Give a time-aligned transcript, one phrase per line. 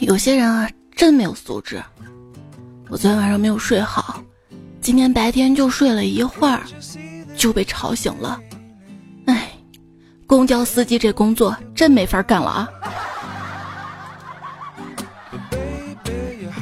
[0.00, 1.82] 有些人啊，真没有素质。
[2.88, 4.22] 我昨天晚上没有睡好，
[4.80, 6.62] 今天白天就睡了一会儿，
[7.36, 8.40] 就被吵醒了。
[9.26, 9.50] 哎，
[10.26, 12.68] 公交司机这工作真没法干了啊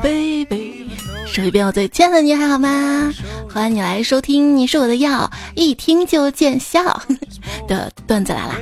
[0.02, 0.90] ！baby，
[1.26, 3.12] 手一边我最亲爱的你还好吗？
[3.52, 7.02] 欢迎你来收听，你是我的药，一听就见效
[7.68, 8.54] 的段子来啦！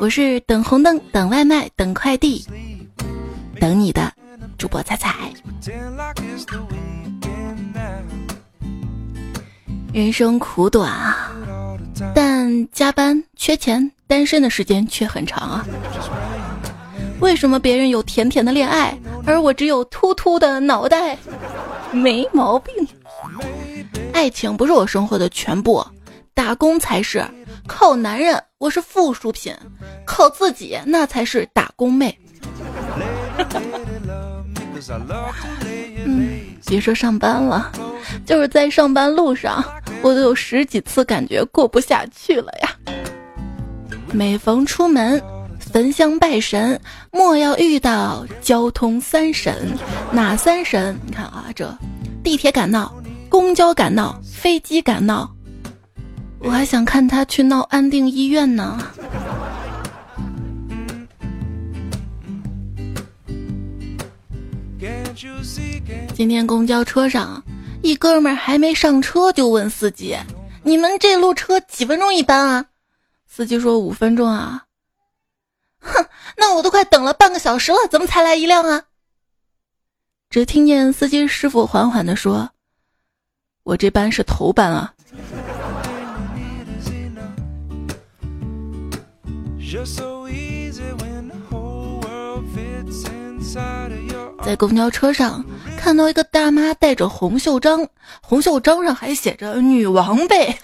[0.00, 2.44] 我是等红灯、等外卖、等快递、
[3.62, 4.12] 等你的
[4.58, 5.14] 主播彩彩。
[9.92, 11.30] 人生苦短啊，
[12.12, 15.64] 但加班、缺钱、单身的时间却很长啊。
[17.20, 21.16] 为什么别人有甜甜的恋爱，而我只有秃秃的脑袋？
[21.92, 22.74] 没毛病。
[24.12, 25.86] 爱情不是我生活的全部，
[26.34, 27.24] 打工才是。
[27.68, 29.54] 靠男人，我是附属品；
[30.04, 32.18] 靠自己，那才是打工妹。
[36.04, 37.70] 嗯， 别说上班了，
[38.26, 39.64] 就是在上班路上，
[40.02, 42.68] 我都有十几次感觉过不下去了呀。
[44.12, 45.22] 每逢出门，
[45.58, 46.78] 焚香拜神，
[47.10, 49.54] 莫要遇到交通三神。
[50.10, 50.94] 哪三神？
[51.06, 51.72] 你看啊，这
[52.22, 52.94] 地铁敢闹，
[53.28, 55.30] 公交敢闹，飞机敢闹，
[56.40, 58.78] 我还想看他去闹安定医院呢。
[66.14, 67.42] 今天公交车上，
[67.82, 70.16] 一哥们还没上车就问司机
[70.64, 72.66] ：“你们这路车几分钟一班啊？”
[73.28, 74.64] 司机说：“五分钟啊。”
[75.78, 76.06] 哼，
[76.36, 78.82] 那我都快等了半个小时了，怎么才来一辆啊？
[80.30, 82.50] 只听见司机师傅缓缓地说
[83.62, 84.94] ：“我这班是头班啊。”
[94.44, 95.44] 在公交车上
[95.76, 97.86] 看到一个大妈带着红袖章，
[98.20, 100.58] 红袖章上还写着“女王呗”，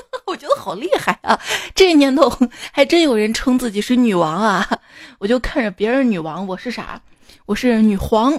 [0.26, 1.38] 我觉得好厉害啊！
[1.74, 2.32] 这年头
[2.72, 4.66] 还真有人称自己是女王啊！
[5.18, 7.00] 我就看着别人女王，我是啥？
[7.46, 8.32] 我是女皇，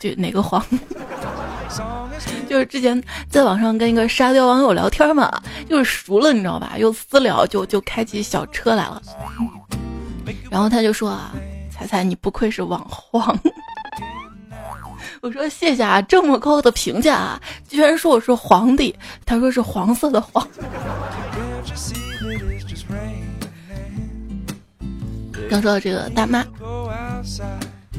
[0.00, 0.64] 就哪个皇？
[2.48, 3.00] 就是之前
[3.30, 5.40] 在网上跟一个沙雕网友聊天嘛，
[5.70, 6.74] 就是熟了，你知道吧？
[6.76, 9.00] 又私聊，就就开起小车来了，
[10.50, 11.32] 然后他就说啊。
[11.78, 13.38] 彩彩，你不愧是网黄。
[15.26, 18.94] 我说谢谢啊，这么高的评价啊，居然说我是皇帝。
[19.24, 20.46] 他说是黄色的黄。
[25.50, 26.46] 刚说到这个大妈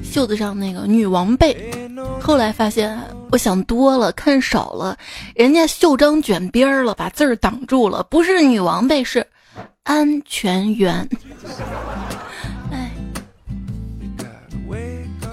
[0.01, 1.89] 袖子上那个女王贝，
[2.21, 2.97] 后来发现
[3.29, 4.97] 我想多了，看少了，
[5.35, 9.27] 人家袖章卷边了，把字儿挡住了，不是女王贝，是
[9.83, 11.05] 安全员。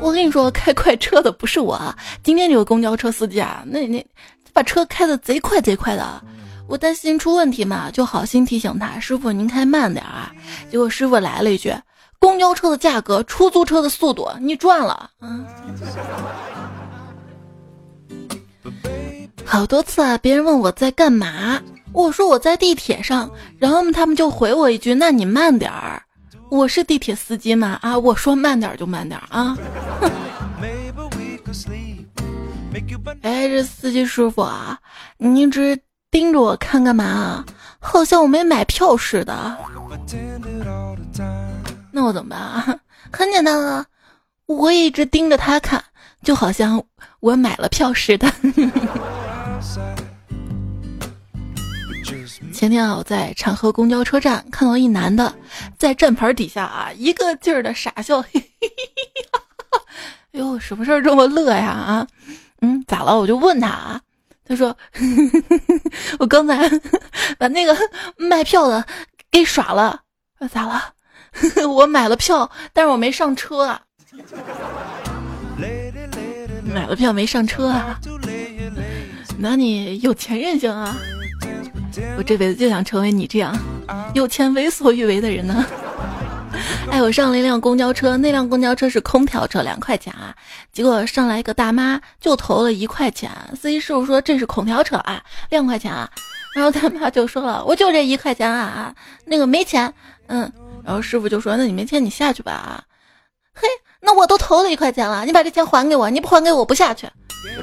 [0.05, 1.73] 我跟你说，开快车的不是我。
[1.73, 4.07] 啊今天这个公交车司机啊，那那
[4.53, 6.23] 把车开的贼快贼快的，
[6.69, 10.31] 我担心出问题嘛，就好心提醒他，师傅您开慢点啊。
[10.71, 11.75] 结果师傅来了一句
[12.21, 15.47] ：“公交车的价格，出租车的速度，你赚了。”嗯。
[19.43, 21.59] 好多次啊，别人问我在干嘛，
[21.95, 26.03] 我说我在地铁上，然后他们就回我一句：“那你慢点儿。”
[26.51, 27.99] 我是地铁司机嘛啊！
[27.99, 29.57] 我说慢点就慢点啊！
[33.23, 34.79] 哎，这司机师傅啊，
[35.19, 35.79] 你一直
[36.11, 37.45] 盯着我看干嘛啊？
[37.81, 39.57] 好像我没买票似的。
[41.91, 42.79] 那我怎么办啊？
[43.13, 43.85] 很简单啊，
[44.47, 45.83] 我一直盯着他看，
[46.23, 46.83] 就好像
[47.21, 48.31] 我买了票似的。
[52.55, 55.35] 前天啊，我在长河公交车站看到一男的
[55.77, 58.23] 在站牌底下啊，一个劲儿的傻笑。
[58.23, 58.69] 嘿嘿嘿
[60.33, 61.71] 哎呦，什么事儿这么乐呀？
[61.71, 62.07] 啊，
[62.63, 63.19] 嗯，咋了？
[63.19, 64.01] 我就问他啊，
[64.47, 64.75] 他说
[66.21, 66.71] 我刚才
[67.39, 67.77] 把那个
[68.17, 68.85] 卖票的
[69.33, 70.01] 给耍了。
[70.51, 70.93] 咋了？
[71.69, 73.83] 我买了票，但是我没上车啊。
[76.73, 77.99] 买了票没上车啊？
[79.39, 80.97] 那你有钱任性啊？
[82.17, 83.57] 我这辈子就想成为你这样
[84.15, 85.65] 有钱为所欲为的人呢。
[86.91, 90.33] 哎，我上了一辆公交车，那辆公交车是空调车，两块钱啊。
[90.73, 93.31] 结果上来一个大妈就投了一块钱，
[93.61, 95.21] 司机师傅说这是空调车啊，
[95.51, 96.09] 两块钱啊。
[96.55, 98.95] 然后大妈就说了，我就这一块钱啊，
[99.25, 99.93] 那个没钱。
[100.29, 100.51] 嗯，
[100.85, 102.85] 然后师傅就说，那你没钱你下去吧啊。
[103.53, 103.67] 嘿，
[104.05, 107.09] 那我都投了一块钱了，你把这钱还给我，你不还给我不下去。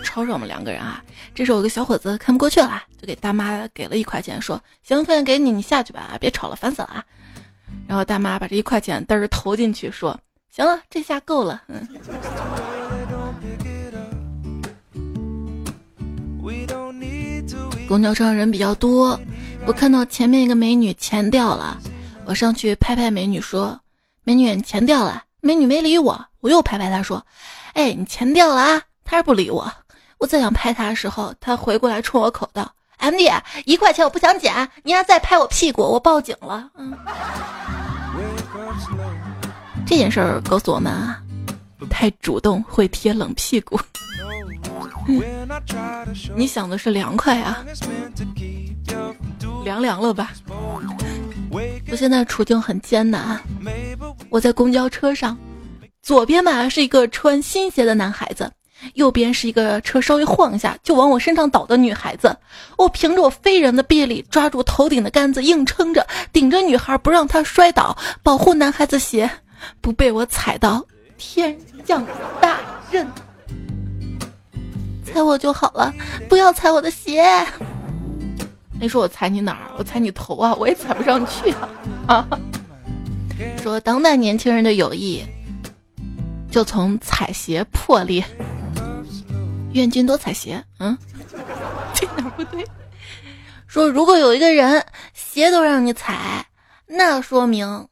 [0.03, 1.03] 吵吵我们两个人啊，
[1.35, 7.03] 这时候有个小伙子看不过去了，就给大妈给了一块钱，说行，分给你，你下去吧，别吵了，烦死了。
[7.87, 11.61] 然后大妈把这一块钱嘚投进去，说行了，这下够了。
[11.67, 11.87] 嗯。
[17.87, 19.19] 公交车上人比较多，
[19.65, 21.77] 我看到前面一个美女钱掉了，
[22.25, 23.77] 我上去拍拍美女说
[24.23, 27.25] ：“美女，你钱掉了。”美女没理我，我又拍拍她说
[27.73, 29.71] ：“哎，你钱掉了啊！”她是不理我。
[30.19, 33.27] 我再想拍她的时候，她回过来冲我口道：“M D，
[33.65, 36.95] 一块钱我不想捡，你要再拍我屁股，我报警了。”嗯，
[39.85, 41.19] 这件事儿告诉我们啊，
[41.89, 43.79] 太主动会贴冷屁股。
[46.35, 47.65] 你想的是凉快啊？
[49.63, 50.31] 凉凉了吧？
[51.89, 53.41] 我现在处境很艰难，
[54.31, 55.37] 我在公交车上，
[56.01, 58.49] 左边嘛是一个穿新鞋的男孩子，
[58.93, 62.33] 右边是一个车稍微晃一下就往我身上倒的女孩子。
[62.77, 69.29] 我凭着我非人的臂力抓住头顶的杆子，硬撑着顶着女孩不让她摔倒，保护男孩子鞋
[69.81, 70.81] 不被我踩到。
[71.17, 72.07] 天降
[72.39, 72.57] 大
[72.89, 73.05] 任。
[75.03, 75.93] 踩我就好了，
[76.29, 77.21] 不要踩我的鞋。
[78.79, 79.71] 你说我踩你哪儿？
[79.77, 81.69] 我踩你头啊，我也踩不上去啊
[82.07, 82.27] 啊。
[83.61, 85.23] 说当代年轻人的友谊
[86.49, 88.23] 就从踩鞋破裂。
[89.73, 90.63] 愿君多踩鞋。
[90.79, 90.97] 嗯，
[91.95, 92.65] 这哪不对？
[93.67, 96.45] 说如果有一个人鞋都让你踩，
[96.87, 97.87] 那说明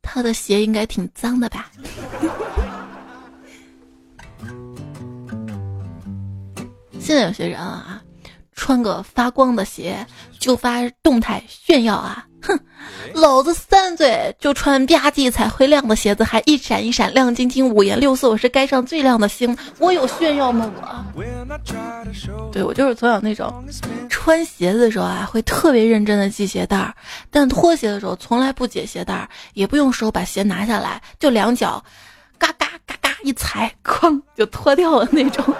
[0.00, 1.70] 他的鞋应该挺脏的吧？
[7.00, 8.00] 现在有些人啊，
[8.52, 10.06] 穿个发光的鞋
[10.38, 12.24] 就发动态炫耀啊！
[12.42, 12.58] 哼，
[13.14, 19.56] 老子三岁就穿吧唧彩会亮的鞋子，还一闪一闪亮晶晶，五颜六色，我是街上最亮的星。
[19.78, 20.70] 我有炫耀吗？
[21.14, 21.22] 我，
[22.52, 23.64] 对我就是从小那种，
[24.08, 26.94] 穿鞋子的时候啊，会特别认真的系鞋带儿，
[27.30, 31.84] 但脱鞋的时候从来不解鞋带儿，也不用手把鞋拿下来，就两脚，
[32.38, 35.54] 嘎嘎嘎嘎一踩，哐就脱掉了那种。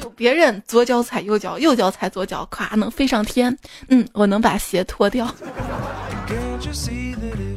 [0.00, 3.56] 就别人左脚踩右脚，右脚踩左脚，咵能飞上天。
[3.88, 5.32] 嗯，我能把鞋脱掉。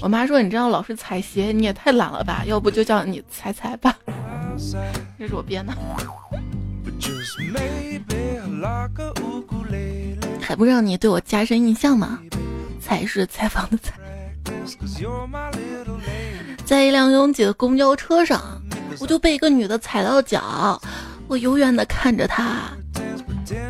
[0.02, 2.44] 我妈说：“你这样老是踩鞋，你也太懒了吧？
[2.46, 3.96] 要不就叫你踩踩吧。”
[5.18, 5.74] 这是我编的。
[10.42, 12.20] 还不让你对我加深印象吗？
[12.80, 13.94] 踩是采访的采。
[16.66, 18.42] 在一辆拥挤的公交车上，
[19.00, 20.82] 我就被一个女的踩到脚。
[21.30, 22.72] 我永远的看着他，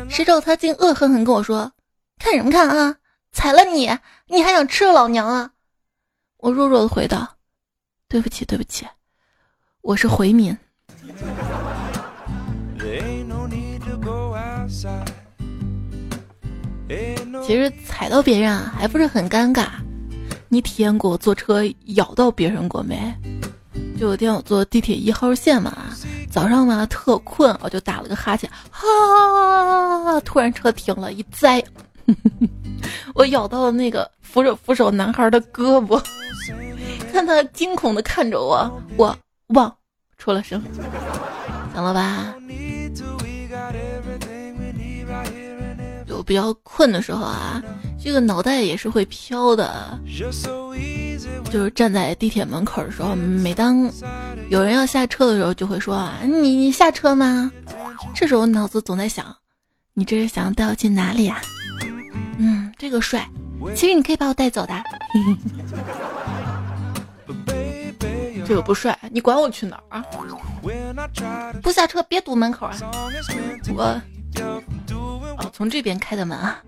[0.08, 1.70] 谁知道他竟恶狠狠跟我说
[2.18, 2.96] ：“看什么看啊？
[3.32, 3.86] 踩了你，
[4.28, 5.50] 你还想吃了老娘啊？”
[6.40, 7.36] 我弱弱的回道
[8.08, 8.86] ：“对不起，对不起，
[9.82, 10.56] 我是回民。”
[17.46, 19.68] 其实踩到别人啊，还不是很尴尬。
[20.48, 23.14] 你体验过坐车咬到别人过没？
[24.00, 25.76] 就有天我坐地铁一号线嘛。
[26.30, 30.18] 早上嘛特困，我就打了个哈欠，哈！
[30.24, 31.62] 突然车停了，一栽，
[33.14, 36.02] 我咬到了那个扶手扶手男孩的胳膊，
[37.12, 39.14] 看他惊恐的看着我，我
[39.48, 39.70] 忘
[40.16, 40.62] 出了声，
[41.74, 42.34] 行了吧？
[46.08, 47.62] 就比较困的时候啊，
[48.02, 49.98] 这个脑袋也是会飘的。
[51.50, 53.90] 就是站在地铁门口的时候，每当
[54.48, 57.50] 有人要下车的时候，就会说啊，你你下车吗？
[58.14, 59.36] 这时候脑子总在想，
[59.94, 61.40] 你这是想带我去哪里呀？
[62.38, 63.28] 嗯，这个帅，
[63.74, 64.74] 其实你可以把我带走的。
[68.46, 70.04] 这个不帅，你管我去哪儿啊？
[71.62, 72.76] 不下车别堵门口啊！
[73.76, 74.00] 我
[75.38, 76.62] 哦，从这边开的门啊。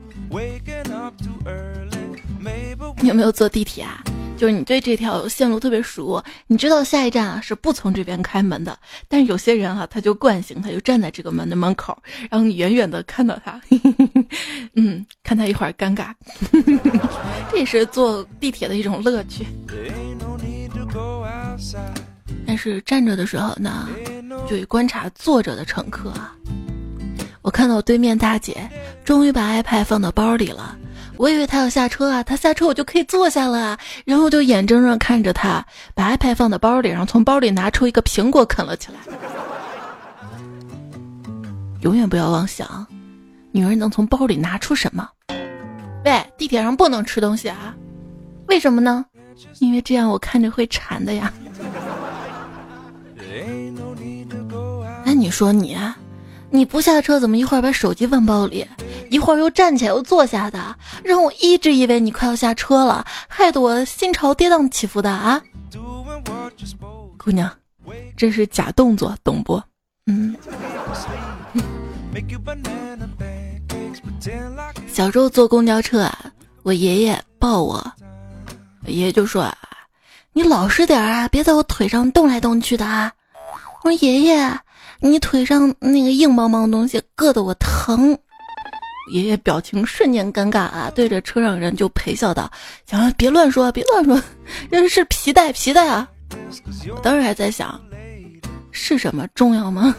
[3.00, 4.02] 你有没有坐地铁啊？
[4.36, 8.76] 就是你对这条线路特别熟，你知道下一站啊是不从这边开门的。
[9.06, 11.96] 但是有些人哈，他就惯性，他就站在这个门的门口，
[12.28, 13.60] 然后你远远的看到他，
[14.74, 16.12] 嗯，看他一会儿尴尬，
[17.52, 19.46] 这也是坐地铁的一种乐趣。
[22.44, 23.88] 但是站着的时候呢，
[24.48, 26.34] 就会观察坐着的乘客啊。
[27.42, 28.68] 我看到对面大姐
[29.04, 30.78] 终于把 iPad 放到包里了。
[31.16, 38.98] 我以为她要下车啊，她下车我就可以坐下了，然后就眼睁睁看着她把 iPad 放到包里，然后从包里拿出一个苹果啃了起来。
[41.80, 42.86] 永远不要妄想，
[43.50, 45.08] 女人能从包里拿出什么？
[46.04, 47.74] 喂，地铁上不能吃东西啊？
[48.46, 49.04] 为什么呢？
[49.58, 51.32] 因为这样我看着会馋的呀。
[55.04, 55.76] 那你说你？
[56.52, 58.66] 你不下车，怎么一会儿把手机放包里，
[59.10, 65.42] 一会儿又站起来又坐下的，让我一直以为你快要下车了，害得我心潮跌宕起伏的啊！
[67.16, 67.50] 姑娘，
[68.16, 69.62] 这是假动作，懂不？
[70.06, 70.36] 嗯。
[74.86, 76.18] 小时候坐公交车啊，
[76.62, 77.92] 我爷爷抱我，
[78.86, 79.50] 爷爷就说：“，
[80.34, 83.10] 你老实点啊，别在我腿上动来动去的啊。”
[83.82, 84.36] 我说：“爷爷，
[85.02, 88.16] 你腿上那个硬邦邦的东西硌得我疼。”
[89.12, 92.50] 爷爷表情瞬间尴尬啊，对着车上人就陪笑道
[92.86, 94.22] ：“行了，别乱说，别乱说，
[94.70, 96.08] 这是皮带，皮带啊！”
[96.94, 97.78] 我当时还在想，
[98.70, 99.94] 是什么重要吗？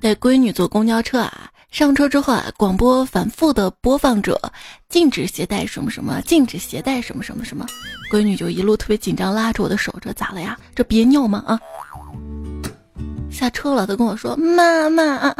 [0.00, 4.40] 带闺女坐公交车啊，上车之后啊，广播反复的播放着
[4.88, 7.66] 禁止携带什么什么，禁止携带什么什么什么。
[8.12, 10.56] 闺女就一路特别紧张，拉着我的手，这咋了呀？
[10.72, 11.42] 这憋尿吗？
[11.48, 11.58] 啊！
[13.28, 15.34] 下车了，她跟我说：“妈妈，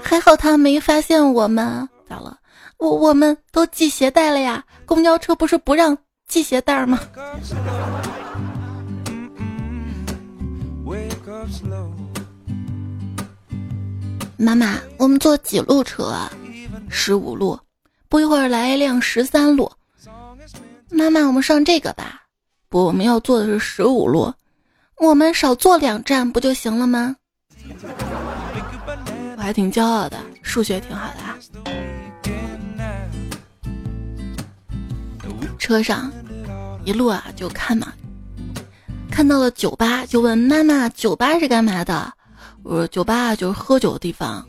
[0.00, 1.88] 还好他没发现我们。
[2.08, 2.38] 咋了？
[2.78, 4.62] 我我们都系鞋带了呀。
[4.86, 7.00] 公交车不是不让系鞋带吗？”
[14.36, 16.30] 妈妈，我们坐几路车啊？
[16.88, 17.58] 十五路。
[18.08, 19.70] 不一会儿来一辆十三路。
[20.90, 22.22] 妈妈，我们上这个吧。
[22.68, 24.32] 不，我们要坐的是十五路。
[24.98, 27.16] 我们少坐两站不就行了吗？
[29.36, 31.38] 我还挺骄傲的，数学挺好的啊。
[35.58, 36.12] 车上
[36.84, 37.92] 一路啊就看嘛，
[39.10, 42.12] 看到了酒吧就问妈妈：“酒吧是干嘛的？”
[42.64, 44.44] 我说：“酒吧就是喝酒的地方，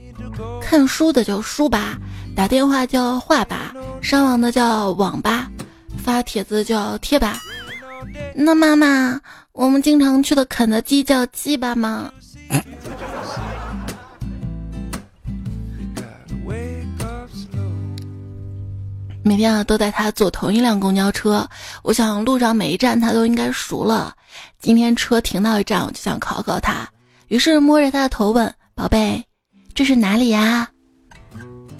[0.61, 1.97] 看书的叫书吧，
[2.33, 5.51] 打电话叫话吧，上网的叫网吧，
[6.01, 7.37] 发帖子叫贴吧。
[8.33, 9.19] 那妈妈，
[9.51, 12.09] 我们经常去的肯德基叫鸡巴吗？”
[19.21, 21.45] 每天啊都带他坐同一辆公交车，
[21.81, 24.13] 我想路上每一站他都应该熟了。
[24.59, 26.87] 今天车停到一站，我就想考考他。
[27.27, 29.23] 于是摸着他的头问：“宝贝，
[29.73, 30.69] 这是哪里呀？”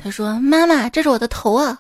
[0.02, 1.80] 他说：“妈妈，这是我的头啊。”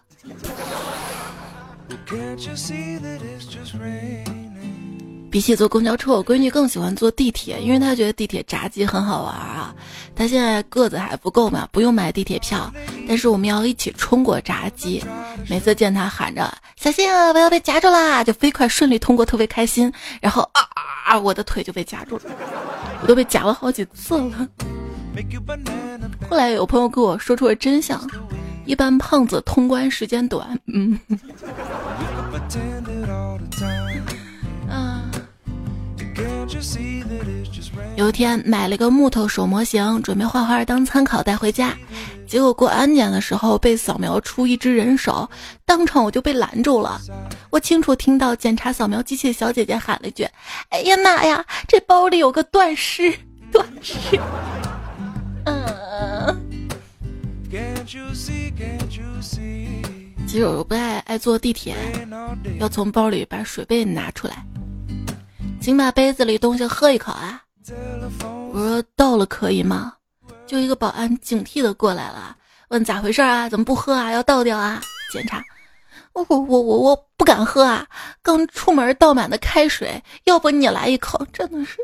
[5.36, 9.76] 比起坐公交车，我闺女更喜欢坐地铁，因为她觉得地铁闸机很好玩啊。
[10.16, 12.74] 她现在个子还不够嘛，不用买地铁票，
[13.06, 15.04] 但是我们要一起冲过闸机。
[15.50, 16.50] 每次见她喊着
[16.80, 19.92] “小心啊，不要被夹住啦”，就飞快顺利通过，特别开心。
[20.22, 20.62] 然后啊
[21.06, 22.24] 啊，我的腿就被夹住了，
[23.02, 24.48] 我都被夹了好几次了。
[26.30, 28.02] 后来有朋友跟我说出了真相：
[28.64, 30.58] 一般胖子通关时间短。
[30.68, 30.98] 嗯。
[37.96, 41.74] 有一天买了个木头手模型，准备画画当参考带回家，
[42.28, 45.30] 结果过安检的时候被扫描出一只人手，
[45.66, 47.00] 当场我就被拦住了。
[47.50, 50.28] 我清楚听到检查扫描机器的小姐姐喊了一句
[50.70, 53.14] ：“哎呀妈呀，这包里有个断尸，
[53.52, 54.20] 断尸。”
[55.46, 56.42] 嗯。
[60.28, 61.76] 其实我不太爱坐地铁，
[62.60, 64.46] 要从包里把水杯拿出来。
[65.66, 67.42] 请把杯子里东西喝一口啊！
[68.54, 69.94] 我说倒了可以吗？
[70.46, 73.50] 就一个保安警惕的过来了，问咋回事啊？
[73.50, 74.12] 怎么不喝啊？
[74.12, 74.80] 要倒掉啊？
[75.12, 75.44] 检查，
[76.14, 77.84] 我我我我我不敢喝啊！
[78.22, 81.26] 刚出门倒满的开水，要不你来一口？
[81.34, 81.78] 真的是。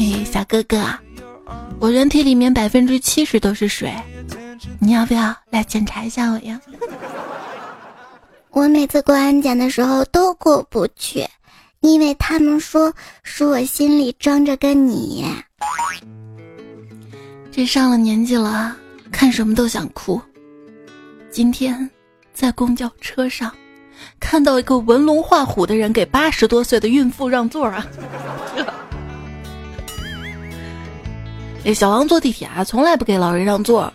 [0.00, 0.84] 哎，小哥哥，
[1.78, 3.94] 我人体里面百分之七十都是水，
[4.80, 6.60] 你要不要来检查一下我呀？
[8.52, 11.26] 我每次过安检的时候都过不去，
[11.80, 12.92] 因为他们说
[13.22, 15.24] 是我心里装着个你。
[17.50, 18.76] 这上了年纪了，
[19.10, 20.20] 看什么都想哭。
[21.30, 21.90] 今天
[22.34, 23.50] 在公交车上
[24.20, 27.86] 看到一个纹龙画虎的人给八十多岁的孕妇让座啊！
[31.64, 33.90] 哎，小王坐地铁啊，从来不给老人让座。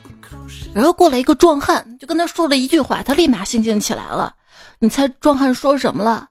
[0.73, 4.33] 然后过来一个壮汉，就跟他说了一句话，他立马兴奋起来了。
[4.79, 6.27] 你猜壮汉说什么了？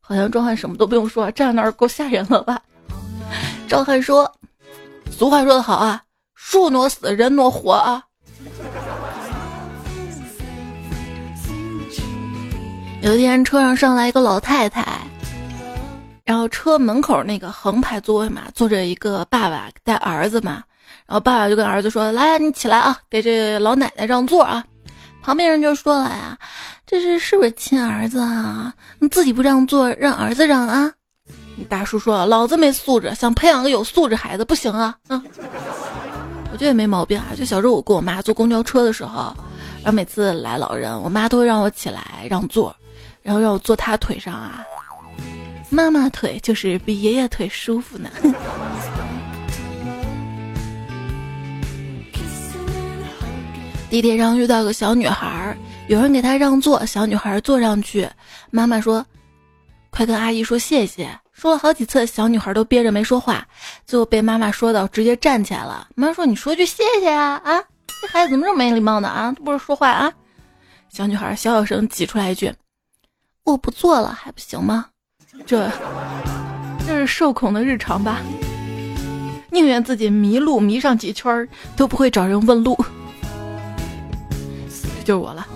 [0.00, 2.60] 好像壮汉什么都不用说，站在那儿够吓人了吧？
[3.66, 4.30] 壮汉说
[5.10, 6.02] ：“俗话说得好啊，
[6.34, 8.04] 树挪死，人挪活啊。”
[13.02, 15.00] 有一天车上上来一个老太太，
[16.24, 20.62] 然后车门口那个横排座位嘛，坐着一个爸爸带儿子嘛，
[21.06, 24.64] 然后爸爸就跟儿子说：“来，你起来啊，给这老奶奶让座啊。”
[25.24, 26.38] 旁边人就说了呀。
[26.86, 28.74] 这是是不是亲儿子啊？
[28.98, 30.92] 你自己不让座，让儿子让啊？
[31.56, 35.20] 你大叔说：“老子没素质，想培养个有素质孩子不行啊。”嗯，
[36.52, 37.32] 我觉得也没毛病啊。
[37.34, 39.34] 就小时候我跟我妈坐公交车的时候，
[39.82, 42.76] 然后每次来老人，我妈都会让我起来让座，
[43.22, 44.62] 然后让我坐她腿上啊。
[45.70, 48.10] 妈妈腿就是比爷爷腿舒服呢。
[53.94, 58.08] 地铁上遇到个小女孩，有人给她让座，小女孩坐上去，
[58.50, 59.06] 妈妈说
[59.88, 63.46] ：“快跟阿姨说谢谢。”说了好几次，小女孩都憋着没说话，
[63.86, 65.86] 最后被妈妈说到直接站起来了。
[65.94, 67.62] 妈妈说：“你说句谢谢啊啊！
[68.02, 69.32] 这孩子怎么这么没礼貌呢啊？
[69.44, 70.12] 不是说话啊！”
[70.90, 72.52] 小女孩小小声挤出来一句
[73.46, 74.86] ：“我不坐了，还不行吗？”
[75.46, 75.70] 这，
[76.84, 78.18] 这是受恐的日常吧？
[79.52, 82.76] 宁愿自己迷路迷上几圈都不会找人问路。
[85.04, 85.46] 就是我了。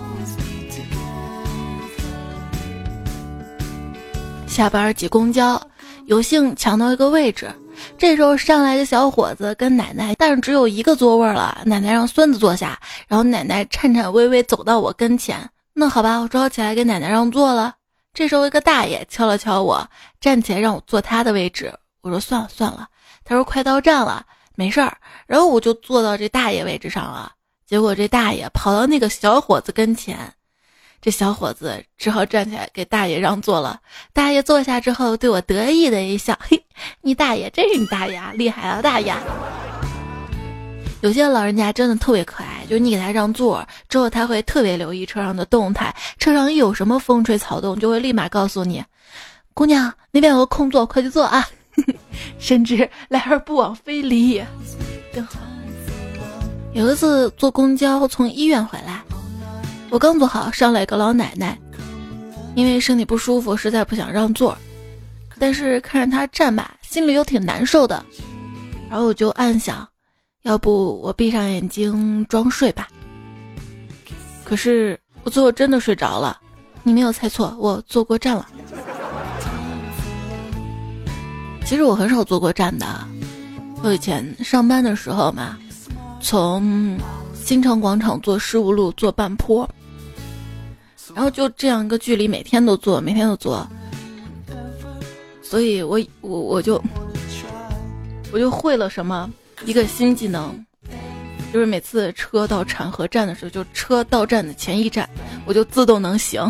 [4.47, 5.61] 下班挤公交，
[6.05, 7.49] 有幸抢到一个位置。
[7.97, 11.61] 这时候上来个小伙子跟奶奶，但是只有一个座位了。
[11.65, 12.77] 奶奶让孙子坐下，
[13.07, 15.49] 然后奶奶颤颤巍巍走到我跟前。
[15.73, 17.73] 那好吧，我只好起来给奶奶让座了。
[18.13, 19.87] 这时候一个大爷敲了敲我，
[20.19, 21.73] 站起来让我坐他的位置。
[22.01, 22.87] 我说算了算了。
[23.23, 24.25] 他说快到站了，
[24.55, 24.97] 没事儿。
[25.25, 27.31] 然后我就坐到这大爷位置上了。
[27.69, 30.17] 结果这大爷跑到那个小伙子跟前。
[30.99, 33.79] 这小伙子只好站起来给大爷让座了。
[34.11, 36.65] 大爷坐下之后，对我得意的一笑：“嘿，
[37.01, 39.13] 你大爷真是你大爷，厉害了，大爷！”
[41.01, 48.83] 有些老人家真的特别可爱，就是你给他让座之后，他会特别留意车上的动态，车上一有什么风吹草动，就会立马告诉你
[49.53, 51.47] ：“姑娘，那边有个空座，快去坐啊！”
[52.39, 54.45] 甚至来而不往非礼也，
[55.13, 55.48] 真好。
[56.79, 59.03] 有一次坐公交从医院回来。
[59.89, 61.59] 我刚坐好，上来一个老奶奶，
[62.55, 64.57] 因为身体不舒服，实在不想让座，
[65.37, 68.01] 但是看着她站吧，心里又挺难受的，
[68.89, 69.85] 然后我就暗想，
[70.43, 72.87] 要不我闭上眼睛装睡吧。
[74.45, 76.39] 可是我最后真的睡着了，
[76.81, 78.47] 你没有猜错，我坐过站了。
[81.65, 82.85] 其实我很少坐过站的，
[83.83, 85.57] 我以前上班的时候嘛，
[86.21, 86.97] 从
[87.33, 89.69] 新城广场坐十五路坐半坡。
[91.15, 93.67] 然后就这样一个距离，每天都坐，每天都坐，
[95.41, 96.79] 所以我我我就
[98.31, 99.27] 我就会了什么
[99.65, 100.53] 一个新技能，
[101.51, 105.09] 就是每次车到产河站的时候，就车到站的前一站，
[105.45, 106.47] 我就自动能行。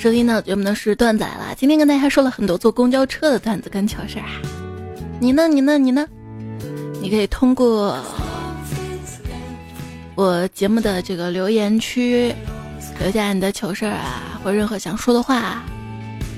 [0.00, 4.40] 收听到节目的是段仔了，今天跟大家说了很多坐公交车的段子跟糗事儿啊，
[5.20, 5.46] 你呢？
[5.46, 5.76] 你呢？
[5.76, 6.06] 你呢？
[7.02, 8.02] 你可以通过
[10.14, 12.34] 我节目的这个留言区
[12.98, 15.62] 留下你的糗事儿啊，或任何想说的话，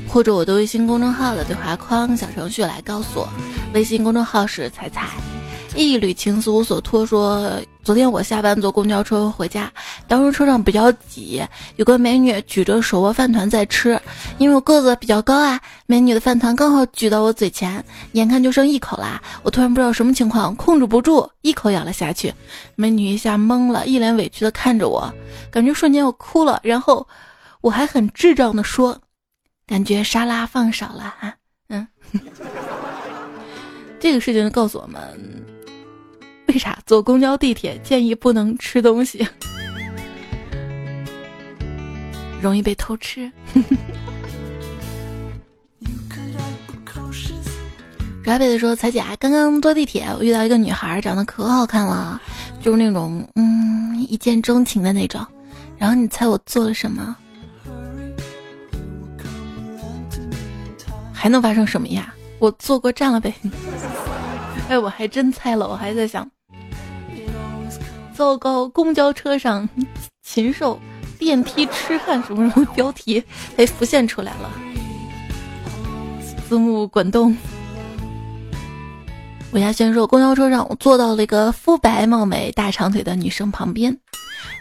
[0.08, 3.28] 或者我的微信公众号的对话框小程序来告诉我。
[3.74, 5.06] 微信公众号是彩彩。
[5.74, 7.04] 一缕情丝无所托。
[7.04, 9.72] 说昨天我下班坐公交车回家，
[10.06, 11.42] 当时车上比较挤，
[11.76, 14.00] 有个美女举着手握饭团在吃。
[14.38, 19.20] 因为我个子比较高啊，美女的饭团刚好举到我嘴前，眼看就剩一口啦。
[19.42, 22.32] 我突然不知道什么情况，控制不住一口咬了下去。
[22.76, 25.12] 美女一下懵了，一脸委屈的看着我，
[25.50, 26.60] 感觉瞬间我哭了。
[26.62, 27.06] 然后
[27.60, 28.96] 我还很智障的说
[29.66, 31.34] ：“感觉沙拉放少了啊。”
[31.68, 31.86] 嗯，
[33.98, 35.41] 这个事情告诉我们。
[36.52, 39.26] 为啥坐公交地铁建议不能吃东西？
[42.42, 43.32] 容易被偷吃。
[48.22, 52.20] rabbit 说，彩姐刚刚坐地铁，我遇到一个女孩，长得可好看了，
[52.60, 55.26] 就是那种嗯一见钟情的那种。
[55.78, 57.16] 然后你猜我做了什么？
[61.14, 62.14] 还能发生什么呀？
[62.38, 63.32] 我坐过站了呗。
[64.68, 66.30] 哎，我还真猜了，我还在想。
[68.12, 68.68] 糟糕！
[68.68, 69.68] 公交车上
[70.22, 70.78] 禽兽，
[71.18, 73.22] 电梯痴汉什么什么标题
[73.56, 74.50] 哎浮现出来了，
[76.48, 77.36] 字幕滚动。
[79.50, 83.94] 我家轩说，公交车上我坐到了一个肤白貌美、大长腿的女生旁边，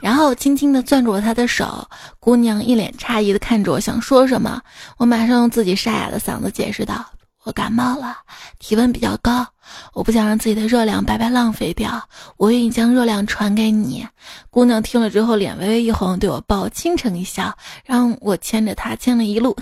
[0.02, 1.88] 然后轻轻的攥住了她的手。
[2.20, 4.62] 姑娘一脸诧异的看着我，想说什么，
[4.98, 7.06] 我马上用自己沙哑的嗓子解释道。
[7.44, 8.18] 我感冒了，
[8.60, 9.46] 体温比较高，
[9.94, 12.00] 我不想让自己的热量白白浪费掉，
[12.38, 14.08] 我愿意将热量传给你。
[14.52, 17.52] 姑娘听了之后，脸微微一红，对我抱倾城一笑，
[17.84, 19.58] 让我牵着她牵了一路。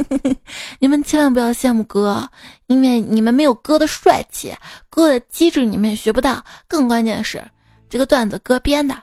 [0.78, 2.28] 你们千万不要羡慕哥，
[2.66, 4.54] 因为你们没有哥的帅气，
[4.90, 6.44] 哥的机智你们也学不到。
[6.68, 7.42] 更关键是，
[7.88, 8.94] 这个段子哥编的，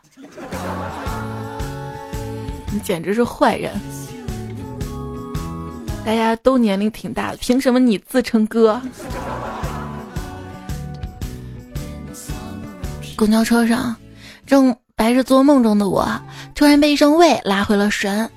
[2.71, 3.73] 你简直是坏人。
[6.05, 8.81] 大家都年龄挺大的，凭什么你自称哥？
[13.15, 13.95] 公交车上
[14.45, 16.07] 正白日做梦中的我，
[16.55, 18.29] 突然被一声喂拉回了神。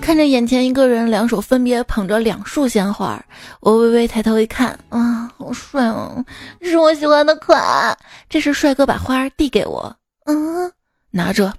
[0.00, 3.24] 看着眼前一个人，两手分别捧着两束鲜花，
[3.60, 6.24] 我微微抬头一看，啊，好帅哦，
[6.60, 7.96] 是我喜欢的款。
[8.28, 10.70] 这时帅哥把花递给我，嗯，
[11.10, 11.52] 拿着。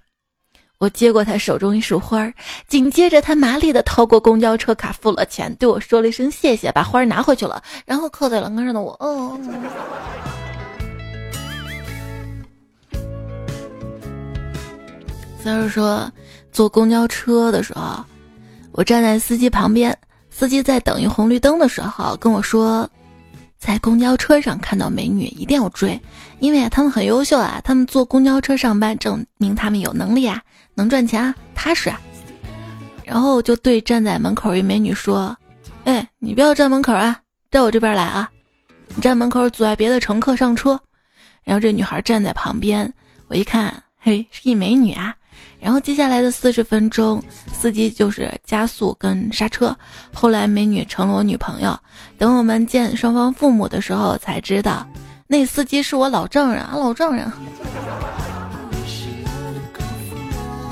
[0.80, 2.32] 我接过他手中一束花儿，
[2.68, 9.40] 紧接着他麻利的掏过公交车卡付了钱，对我说了一声谢谢，把花儿拿回去了，然后靠在栏杆上的我，哦。
[15.42, 16.12] 三儿说，
[16.52, 18.06] 坐公交车的时候。
[18.74, 19.98] 我站在司机旁边，
[20.30, 22.88] 司机在等一红绿灯的时候跟我说，
[23.58, 26.00] 在公交车上看到美女一定要追，
[26.38, 30.40] 因为啊他们很优秀啊，他们坐公交车上班证明他们有能力啊，
[30.78, 31.90] 能赚钱啊，踏实。
[31.90, 32.00] 啊。
[33.04, 35.36] 然后就对站在门口一美女说
[35.86, 38.30] ：“哎，你不要站门口啊，到我这边来啊，
[38.96, 40.80] 你站门口阻碍别的乘客上车。”
[41.44, 42.94] 然后这女孩站在旁边，
[43.28, 45.16] 我一看，嘿，是一美女啊。
[45.60, 49.76] 然后接下来的四十分钟，司机就是加速跟刹车。
[50.14, 51.80] 后来美女成了我女朋友。
[52.18, 54.86] 等我们见双方父母的时候，才知道
[55.26, 57.32] 那司机是我老丈人啊，老丈人，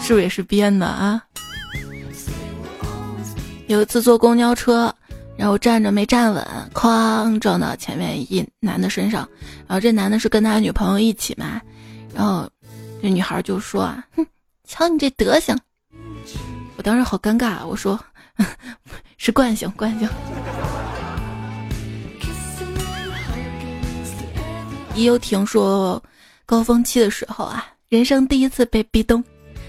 [0.05, 1.19] 是不是也是编的啊？
[3.65, 4.93] 有一次坐公交车，
[5.35, 9.27] 然后站着没站稳，哐撞到前面一男的身上。
[9.65, 11.59] 然后这男的是跟他女朋友一起嘛，
[12.13, 12.47] 然后
[13.01, 14.23] 这女孩就说啊，哼。
[14.67, 15.57] 瞧你这德行，
[16.75, 17.65] 我当时好尴尬。
[17.65, 17.99] 我说，
[19.17, 20.07] 是惯性，惯性。
[24.93, 25.99] 也有听说，
[26.45, 29.23] 高峰期的时候啊，人生第一次被壁咚，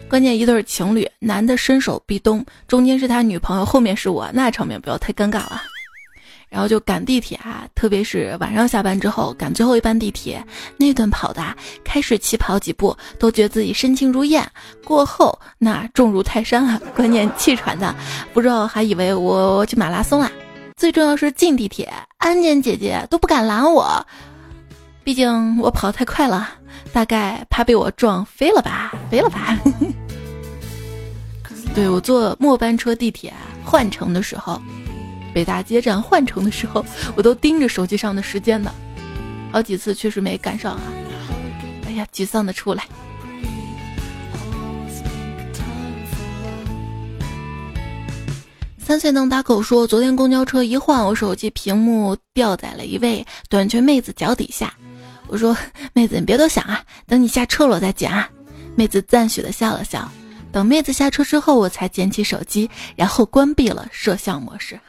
[0.08, 5.62] 关键一对情侣，男的伸手壁咚，中间是他女朋友，后面是我，那场面不要太尴尬了。
[6.48, 10.42] 然后就赶地铁啊，特别是晚上下班之后赶最后一班地铁，
[10.76, 11.42] 那顿跑的，
[11.82, 14.48] 开始起跑几步都觉得自己身轻如燕，
[14.84, 17.92] 过后那重如泰山啊， 关键气喘的，
[18.32, 20.30] 不知道还以为我我去马拉松啊。
[20.76, 24.06] 最重要是进地铁，安检姐姐都不敢拦我，
[25.02, 26.48] 毕竟我跑太快了，
[26.92, 29.58] 大概怕被我撞飞了吧，飞了吧。
[31.76, 33.30] 对我坐末班车地铁
[33.62, 34.58] 换乘的时候。
[35.34, 36.82] 北大街站换乘的时候，
[37.14, 38.72] 我都盯着手机上的时间呢，
[39.52, 40.80] 好几次确实没赶上啊！
[41.86, 42.84] 哎呀，沮丧的出来。
[48.78, 54.72] 三岁能打口说，昨天公交车一换，我手机屏幕掉在了一位短裙妹子脚底下。
[55.26, 55.54] 我说
[55.92, 58.26] ：“妹子，你别多想啊，等你下车了我再捡啊。”
[58.74, 60.10] 妹子赞许的笑了笑。
[60.56, 64.80] 等妹子下车之后，我才捡起手机，然后关闭了摄像模式。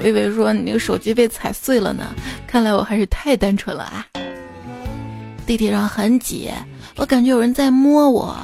[0.00, 2.14] 我以为说你那个手机被踩碎了呢，
[2.46, 4.06] 看来我还是太单纯了啊！
[5.44, 6.50] 地铁上很挤，
[6.96, 8.34] 我感觉有人在摸我，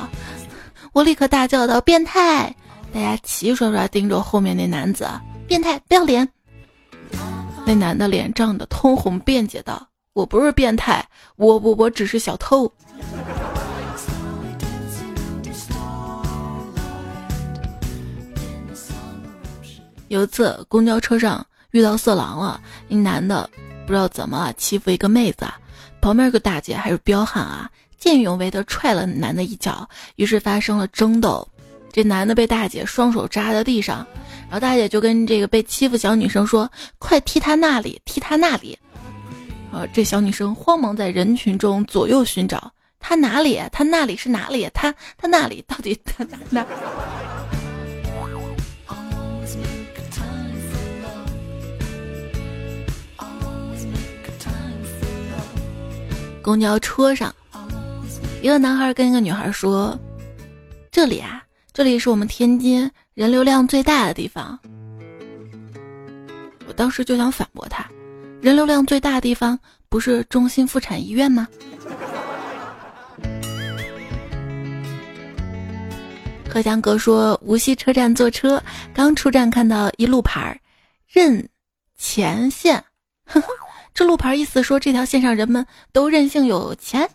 [0.93, 2.55] 我立刻大叫道：“变态！”
[2.93, 5.09] 大家齐刷刷盯着后面那男子，
[5.49, 6.29] 变态，不要脸！
[7.65, 11.03] 那男的脸涨得通红，辩解道：“我不是变态，
[11.37, 12.71] 我我我只是小偷。”
[20.11, 23.49] 有一次公交车上遇到色狼了，一男的
[23.87, 25.47] 不知道怎么欺负一个妹子，
[26.01, 31.47] 旁边个大姐还是彪悍啊，见义勇为的踹了男的一脚，于是发生了争斗，
[31.93, 34.05] 这男的被大姐双手扎在地上，
[34.49, 36.69] 然后大姐就跟这个被欺负小女生说
[36.99, 38.77] ：“快踢他那里，踢他那里。”
[39.71, 43.61] 呃，这小女生慌忙在人群中左右寻找，他哪里？
[43.71, 44.69] 他那里是哪里？
[44.75, 46.67] 他他那里到底他哪
[56.43, 57.35] 公交车上，
[58.43, 59.97] 一个男孩跟一个女孩说
[60.91, 64.59] ：“这里啊，这里是我们天津人流量最大的地方。”
[66.67, 67.87] 我当时就想反驳他
[68.41, 71.47] ：“人流量最大的地方不是中心妇产医院吗？”
[76.49, 78.63] 何江哥说：“无锡车站坐车，
[78.95, 80.59] 刚出站看到一路牌儿，
[81.07, 81.47] 任
[81.97, 82.83] 前线。”
[83.27, 83.49] 呵呵。
[83.93, 87.09] 这路牌意思说这条线上人们都任性有钱。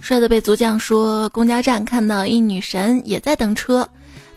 [0.00, 3.88] 帅的被族将说，公交站看到一女神也在等车。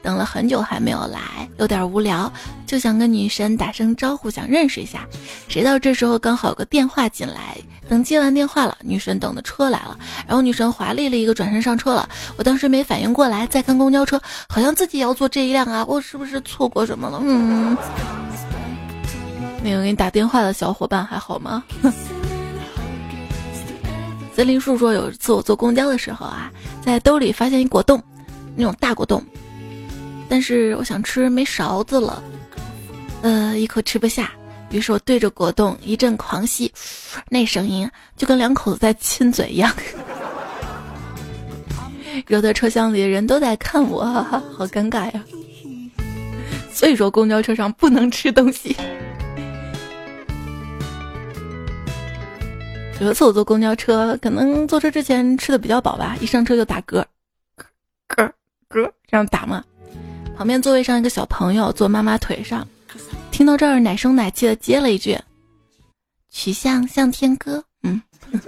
[0.01, 2.31] 等了很久还没有来，有点无聊，
[2.65, 5.07] 就想跟女神打声招呼，想认识一下。
[5.47, 7.57] 谁道这时候刚好有个电话进来，
[7.87, 12.07] 等接完电话了，女神等的车来了，然后女神华丽了一个转身上车了。
[12.37, 17.19] 我当时没反应过来，再看公交车，好像自己也要坐这一辆啊，我是不是错过什么了？
[17.23, 17.77] 嗯。
[19.61, 21.61] 那个给你打电话的小伙伴还好吗？
[24.33, 26.49] 森林树说，有一次我坐公交的时候啊，
[26.81, 28.01] 在兜里发现一果冻，
[28.55, 29.21] 那种大果冻，
[30.29, 32.23] 但是我想吃没勺子了，
[33.23, 34.31] 呃，一口吃不下，
[34.69, 36.71] 于是我对着果冻一阵狂吸，
[37.29, 39.75] 那声音就跟两口子在亲嘴一样，
[42.27, 44.05] 惹得车厢里的人都在看我，
[44.55, 45.23] 好尴尬呀。
[46.71, 48.75] 所以说，公交车上不能吃东西。
[53.01, 57.03] 有一次我坐公交车，可能坐车之前吃的比较饱吧，一上车就打嗝，
[58.07, 58.31] 嗝
[58.69, 59.63] 嗝这样打嘛。
[60.39, 62.65] 旁边座位上一个小朋友坐妈妈腿上，
[63.29, 65.19] 听到这儿奶声奶气的接了一句
[66.31, 68.01] ：“曲项向天歌。”嗯。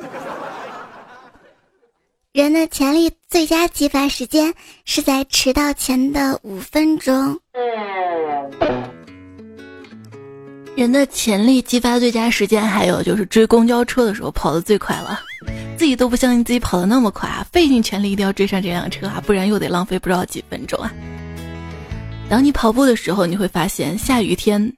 [2.32, 4.54] 人的潜力最佳激发时间
[4.86, 7.38] 是在迟到前的五分钟。
[10.78, 15.20] 人的潜力激发最佳时间，还有就是追公交车的时候跑得最快了，
[15.78, 17.46] 自己都不相信自己跑得那么快啊！
[17.52, 20.90] 费尽全力一定要追上这辆车啊，不然又得浪费不知道几分钟啊！
[22.32, 24.72] 当你跑步的时候，你会发现下雨天，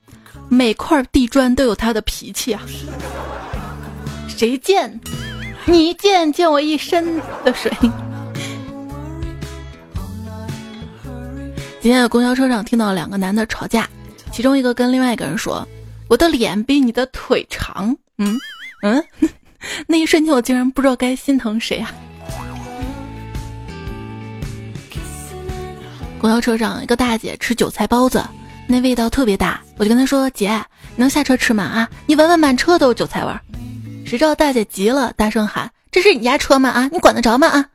[0.49, 2.59] 每块地砖都有它的脾气啊！
[4.27, 4.99] 谁见？
[5.65, 7.71] 你一见见我一身的水。
[11.79, 13.87] 今天在公交车上听到两个男的吵架，
[14.31, 15.63] 其中一个跟另外一个人说
[16.09, 18.35] ：“我的脸比你的腿长。”嗯
[18.81, 19.03] 嗯，
[19.85, 21.93] 那一瞬间我竟然不知道该心疼谁啊！
[26.23, 28.23] 公交车上一个大姐吃韭菜包子，
[28.65, 30.57] 那味道特别大，我就跟她说：“姐，
[30.95, 31.65] 能下车吃吗？
[31.65, 33.41] 啊，你闻闻满车都是韭菜味儿。”
[34.07, 36.69] 谁知道大姐急了，大声喊：“这是你家车吗？
[36.69, 37.47] 啊，你管得着吗？
[37.47, 37.65] 啊！”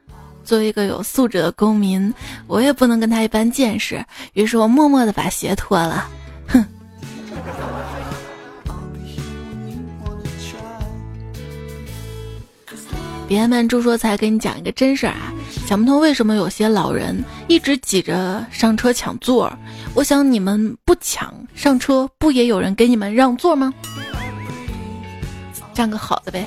[0.47, 2.11] 作为一个有素质的公民，
[2.47, 6.09] 我也不能跟她一般见识，于是我默默的把鞋脱了。
[6.47, 6.65] 哼！
[13.29, 15.31] 别闷猪说才给你讲一个真事儿啊！
[15.67, 19.53] 想不通为什么有些老人一直挤着上车抢座，
[19.95, 23.75] 我想你们不抢上车，不也有人给你们让座吗？
[25.75, 26.47] 占个好的呗。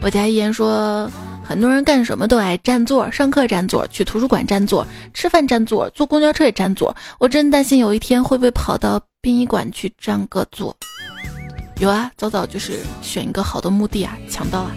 [0.00, 1.10] 我家一言说，
[1.42, 6.94] 很多人干什么都爱占座，上课占座，去图书馆占座，吃饭占座，坐公交车也占座。
[7.18, 10.76] 我真担心有一天会不会跑到殡仪馆去占个座。
[11.80, 14.70] 有啊，早早就是选一个好的墓地啊，抢到啊。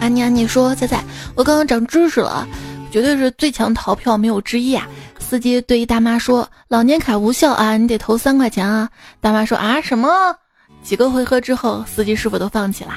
[0.00, 0.98] 安妮安妮说，仔仔，
[1.34, 2.48] 我刚刚长知识了，
[2.90, 4.88] 绝对是最强逃票，没有之一啊。
[5.18, 8.88] 司机对一大妈说：“老年卡无效啊，你得投三块钱啊。”
[9.20, 10.34] 大妈说：“啊，什么？”
[10.82, 12.94] 几个回合之后，司机师傅都放弃了。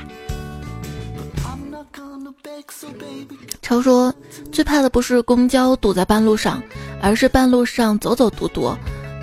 [3.61, 4.13] 超说
[4.49, 6.63] ：“最怕的不是公交堵在半路上，
[7.01, 8.73] 而是半路上走走堵堵，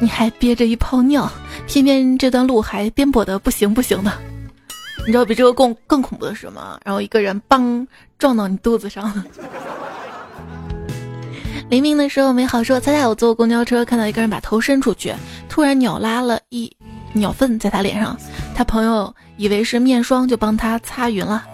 [0.00, 1.30] 你还憋着一泡尿，
[1.66, 4.12] 偏偏这段路还颠簸的不行不行的。
[5.06, 6.78] 你知道比这个更更恐怖的是什么？
[6.84, 7.86] 然后一个人梆
[8.18, 9.24] 撞到你肚子上了。
[11.70, 15.14] ”黎明的时候，美好说：“猜猜我坐公交车看到一个人把头伸出去，
[15.48, 16.70] 突然鸟拉了一
[17.12, 18.16] 鸟粪在他脸上，
[18.54, 21.44] 他朋友以为是面霜，就帮他擦匀了。”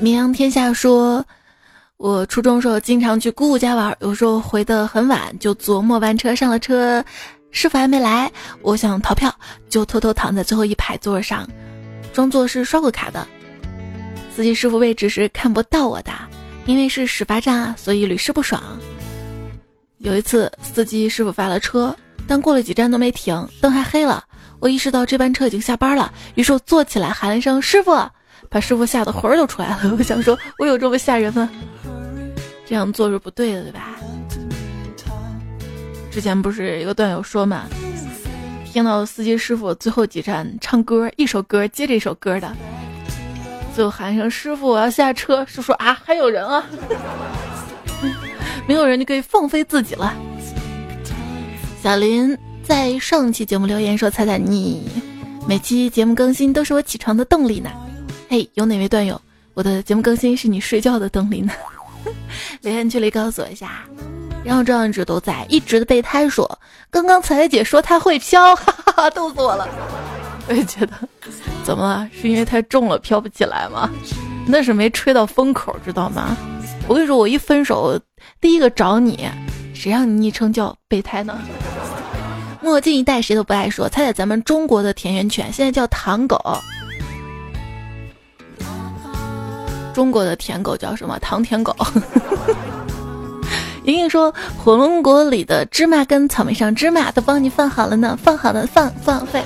[0.00, 1.24] 绵阳天下说
[1.96, 6.34] ：“我初中时候经常去姑姑家玩，有时候回的很晚，就坐末班车。
[6.34, 7.02] 上了车，
[7.54, 8.30] 师傅还没来，
[8.62, 9.32] 我想逃票，
[9.68, 11.48] 就偷偷躺在最后一排座上，
[12.12, 13.26] 装作是刷过卡的。
[14.34, 16.12] 司机师傅位置是看不到我的，
[16.66, 18.60] 因为是始发站啊，所以屡试不爽。”
[19.98, 24.24] 有一次，司机师傅发了车，但过了几站都没停，灯还黑了。
[24.58, 27.92] 我意识到这班车已经下班了，于是我坐起来喊了一声“师傅”，
[28.50, 29.94] 把师傅吓得魂儿都出来了。
[29.96, 31.48] 我想说，我有这么吓人吗？
[32.66, 33.94] 这样做是不对的，对吧？
[36.14, 37.64] 之前不是有个段友说嘛，
[38.64, 42.56] 听到司机师傅最后几站唱歌，一首歌接着一首歌的，
[43.74, 46.64] 最后喊一声“师傅，我要下车”，师傅啊，还有人啊。
[48.68, 50.14] 没有人就可以放飞自己了。
[51.82, 54.88] 小林在上期节目留言说：“猜猜你
[55.48, 57.68] 每期节目更新都是我起床的动力呢。”
[58.30, 59.20] 嘿，有哪位段友，
[59.52, 61.52] 我的节目更新是你睡觉的动力呢？
[62.62, 63.80] 留言区里告诉我一下。
[64.44, 66.46] 然后这样一直都在一直的备胎说
[66.90, 69.66] ：“刚刚彩彩姐说她会飘， 哈哈哈，逗死我了。”
[70.46, 70.92] 我也觉得，
[71.64, 72.06] 怎么了？
[72.12, 73.90] 是因为太重了飘不起来吗？
[74.46, 76.36] 那是没吹到风口，知道吗？
[76.86, 77.98] 我跟你说，我一分手，
[78.42, 79.26] 第一个找你，
[79.72, 81.38] 谁让你昵称叫备胎呢？
[82.60, 83.88] 墨镜一戴，谁都不爱说。
[83.88, 86.38] 猜猜咱们中国的田园犬现在叫唐狗，
[89.94, 91.18] 中国的舔狗叫什么？
[91.20, 91.74] 唐舔狗。
[93.84, 99.42] 莹莹说火龙果里的芝麻跟草莓上芝麻都帮你放好了呢，放好了放放放。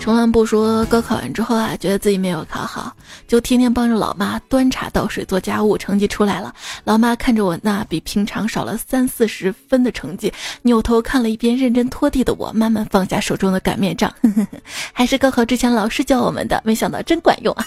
[0.00, 2.94] 重峦不说高考完之后啊，觉得自己没有考好，
[3.26, 5.78] 就天天帮着老妈端茶倒水做家务。
[5.78, 6.52] 成绩出来了，
[6.84, 10.30] 老妈看着我那比平常少了三四十分的成绩，
[10.62, 14.12] 扭头看了一遍认真拖地的我，慢慢放下手中的擀面杖。
[14.92, 17.64] 还是高考之前老师教我们的，没想到真管用啊！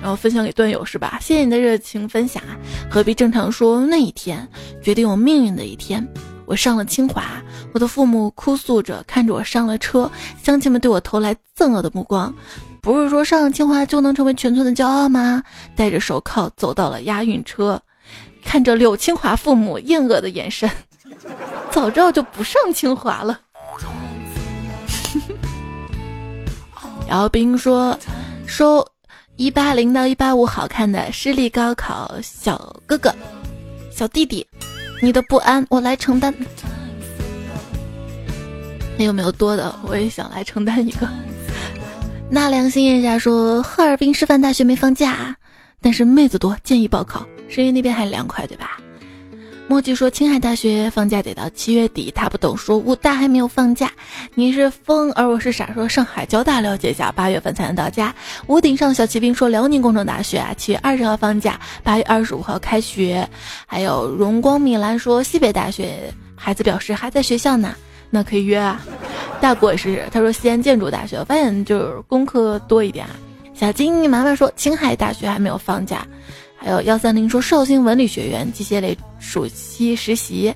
[0.00, 1.18] 然后分享给段友是吧？
[1.20, 2.56] 谢谢你的热情分享啊！
[2.90, 4.48] 何必正常说那一天
[4.82, 6.06] 决定我命运的一天。
[6.46, 7.24] 我上了清华，
[7.72, 10.10] 我的父母哭诉着看着我上了车，
[10.42, 12.34] 乡亲们对我投来憎恶的目光。
[12.82, 15.42] 不是说上了清华就能成为全村的骄傲吗？
[15.76, 17.80] 戴着手铐走到了押运车，
[18.42, 20.68] 看着柳清华父母厌恶的眼神，
[21.70, 23.38] 早知道就不上清华了。
[27.08, 27.96] 姚兵说
[28.46, 28.84] ：“收
[29.40, 33.10] 一八零到一八五好看的失利高考小哥哥、
[33.90, 34.46] 小弟弟。”
[35.00, 36.30] 你的不安，我来承担。
[38.98, 39.74] 你有没有多的？
[39.86, 41.08] 我也想来承担一个。
[42.28, 45.34] 那良心一下说，哈尔滨师范大学没放假，
[45.80, 48.78] 但是妹子多，建议报考，是因为那边还凉快，对吧？
[49.70, 53.92] 墨迹说：“青海大学放假得到七月底。”他不懂，说武大还没有放假。
[54.34, 55.72] 你是疯，而我是傻。
[55.72, 58.12] 说上海交大了解一下，八月份才能到家。
[58.48, 63.28] 屋顶上小骑兵说：“辽宁工程大学啊，七月二十号放假，八月二十五号开学。”
[63.64, 67.72] 还有荣光米兰说：“西北大学孩子表示还在学校呢，
[68.10, 68.84] 那可以约啊。”
[69.40, 73.12] 大果是他说：“西安建筑大学，发现就是功课多一点啊。”
[73.54, 76.04] 小金麻麻说：“青海大学还没有放假。”
[76.62, 80.54] 还有幺三零说绍兴文理学院机械类暑期实习，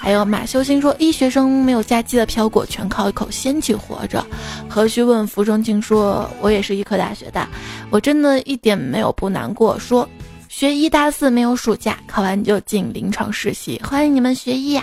[0.00, 4.24] 还有马修星说医学生没有假期的飘过，全靠一口仙气活着。
[4.68, 7.46] 何须问浮生情说，我也是医科大学的，
[7.90, 9.78] 我真的一点没有不难过。
[9.78, 10.08] 说
[10.48, 14.82] 学医大四没有暑假，考完就进临床实习，欢迎你们学医呀！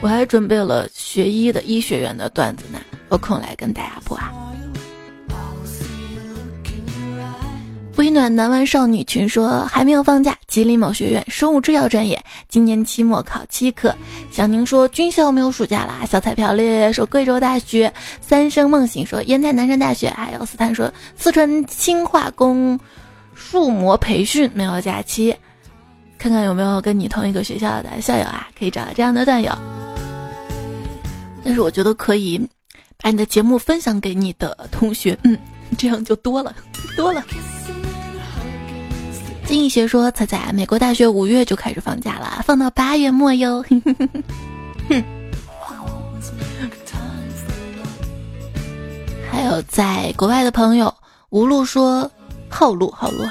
[0.00, 2.78] 我还准备了学医的医学院的段子呢，
[3.10, 4.32] 有空来跟大家播啊。
[7.96, 13.94] 微暖南湾少女群说还没有放假，吉林某学院生物制药专业今年期末考七科。
[14.32, 16.04] 小宁说军校没有暑假啦。
[16.04, 17.92] 小彩票烈烈说贵州大学。
[18.20, 20.10] 三生梦醒说烟台南山大学。
[20.10, 22.78] 还有斯坦说四川轻化工
[23.32, 25.34] 数模培训没有假期。
[26.18, 29.56] 看看有没有跟你同一个学校的校友啊，可以找到这样的段友。
[31.44, 32.44] 但是我觉得可以
[32.98, 35.38] 把你的节目分享给你的同学，嗯，
[35.78, 36.52] 这样就多了，
[36.96, 37.22] 多了。
[39.46, 43.64] 金逸学说：“彩彩，美国大学五月就开始放假了，放到八月末哟。”
[44.88, 45.04] 哼。
[49.30, 50.94] 还有在国外的朋友，
[51.30, 52.10] 无路说
[52.48, 53.24] ：“好路好路。”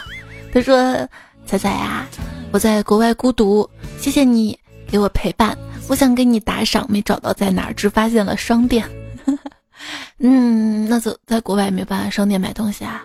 [0.54, 1.08] 他说
[1.47, 2.06] ：“彩彩啊，
[2.52, 5.58] 我在国外孤独，谢谢你给我陪伴。
[5.88, 8.88] 我想给你打赏，没找到在哪儿，只发现了商店。
[10.19, 13.04] 嗯，那就在国外没办法商店买东西啊。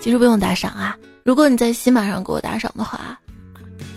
[0.00, 3.18] 其实不用打赏啊。”如果你在喜马上给我打赏的话，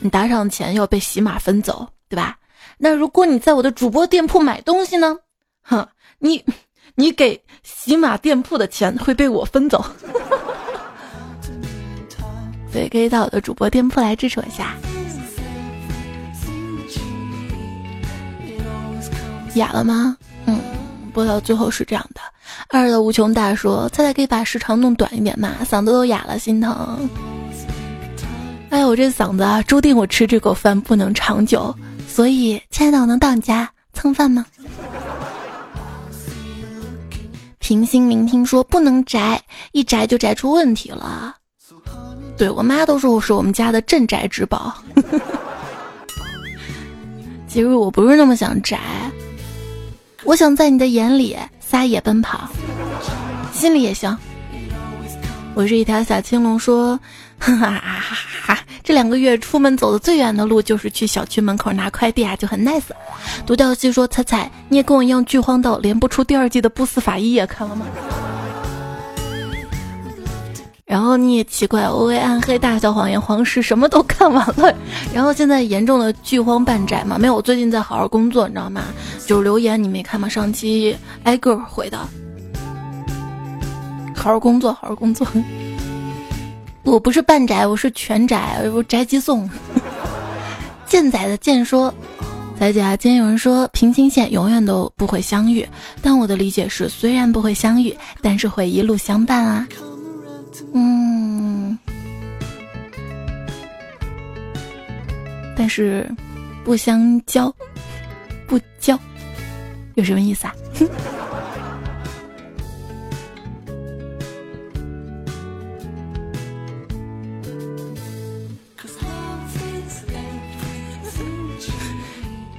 [0.01, 2.37] 你打赏钱要被喜马分走，对吧？
[2.77, 5.17] 那如果你在我的主播店铺买东西呢？
[5.61, 5.87] 哼，
[6.19, 6.43] 你
[6.95, 9.83] 你给喜马店铺的钱会被我分走，
[12.71, 14.75] 所以可以到我的主播店铺来支持我一下。
[19.55, 20.17] 哑了吗？
[20.45, 20.59] 嗯，
[21.13, 22.21] 播到最后是这样的。
[22.69, 25.51] 二的无穷大说：“猜猜可以把时长弄短一点吗？
[25.63, 27.09] 嗓子都哑了，心疼。”
[28.69, 31.73] 哎呀，我这嗓子啊，注定我吃这口饭不能长久。
[32.07, 34.45] 所以，亲爱的，我能到你家蹭饭吗？
[37.59, 41.35] 平心聆听说：“不能宅，一宅就宅出问题了。”
[42.35, 44.73] 对我妈都说我是我们家的镇宅之宝。
[47.47, 48.79] 其实我不是那么想宅，
[50.23, 51.37] 我想在你的眼里。
[51.73, 52.47] 撒野奔跑，
[53.51, 54.15] 心里也行。
[55.55, 56.99] 我是一条小青龙，说，
[57.41, 58.15] 哈哈哈哈
[58.45, 58.59] 哈！
[58.83, 62.83] 这两个月出门走的最远的路就是去小区门口拿快递啊，就很 nice。
[63.47, 67.87] 独角戏说：“彩彩，你也跟我一样剧荒到连不出第二季的不死法医也看了吗？”
[70.93, 74.71] 然后你也奇怪，O A 暗黑大小谎言黄石什么都看完了，
[75.11, 77.17] 然后现在严重的剧荒半宅嘛？
[77.17, 78.83] 没有，我最近在好好工作，你知道吗？
[79.25, 80.29] 就是留言你没看吗？
[80.29, 81.97] 上期挨个回的，
[84.15, 85.25] 好好工作，好好工作。
[86.85, 89.49] 我不是半宅，我是全宅，我宅急送。
[90.85, 91.91] 健仔的健说，
[92.59, 95.67] 仔姐啊，今天有人说平行线永远都不会相遇，
[96.03, 99.67] 但我的理解是，虽然不会相遇，但是会一路相伴啊。
[100.73, 101.77] 嗯，
[105.55, 106.09] 但是
[106.63, 107.53] 不相交，
[108.47, 108.99] 不交，
[109.95, 110.55] 有什么意思啊？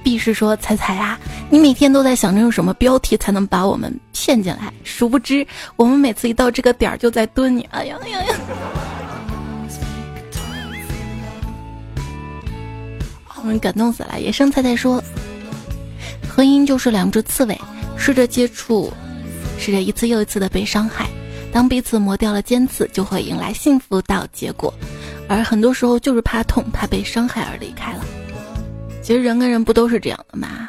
[0.03, 7.67] 必是说彩彩啊，你每天都在想着用什么标题才能把我们骗进来，殊不知我们每次一到这个点儿就在蹲你。
[7.71, 8.35] 哎呀呀呀！
[13.37, 14.19] 我们感动死了。
[14.19, 15.01] 野生菜菜说，
[16.35, 17.55] 婚姻就是两只刺猬，
[17.95, 18.91] 试着接触，
[19.59, 21.07] 试着一次又一次的被伤害，
[21.53, 24.73] 当彼此磨掉了尖刺，就会迎来幸福到结果，
[25.29, 27.99] 而很多时候就是怕痛，怕被伤害而离开了。
[29.03, 30.67] 其实人跟人不都是这样的吗？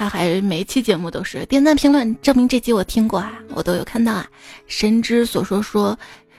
[0.00, 4.26] 他还每期节目都是点赞评论，证明这集我听过啊，我都有看到啊。
[4.66, 5.94] 神之所说说，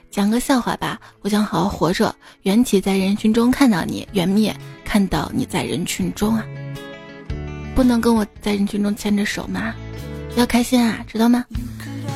[0.09, 2.15] 讲个笑话吧，我想好好活着。
[2.41, 4.51] 缘起在人群中看到你，缘灭
[4.83, 6.43] 看到你在人群中啊。
[7.75, 9.75] 不能跟我在人群中牵着手吗？
[10.35, 11.45] 要开心啊，知道吗？